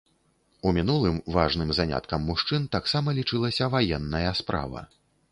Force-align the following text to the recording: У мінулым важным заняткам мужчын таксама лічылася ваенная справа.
У 0.67 0.69
мінулым 0.75 1.17
важным 1.35 1.73
заняткам 1.79 2.25
мужчын 2.29 2.65
таксама 2.75 3.13
лічылася 3.19 3.67
ваенная 3.75 4.31
справа. 4.41 4.81